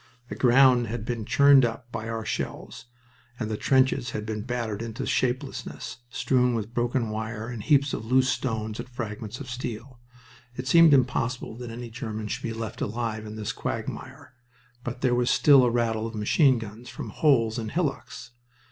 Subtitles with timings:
[0.29, 2.87] The ground had been churned up by our shells,
[3.39, 8.03] and the trenches had been battered into shapelessness, strewn with broken wire and heaps of
[8.07, 9.99] loose stones and fragments of steel.
[10.55, 14.33] It seemed impossible that any German should be left alive in this quagmire,
[14.83, 18.31] but there was still a rattle of machine guns from holes and hillocks.